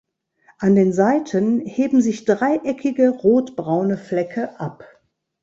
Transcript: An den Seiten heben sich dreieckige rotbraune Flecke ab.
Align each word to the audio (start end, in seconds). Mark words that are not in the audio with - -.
An 0.57 0.73
den 0.73 0.93
Seiten 0.93 1.59
heben 1.59 2.01
sich 2.01 2.25
dreieckige 2.25 3.09
rotbraune 3.09 3.99
Flecke 3.99 4.59
ab. 4.59 4.83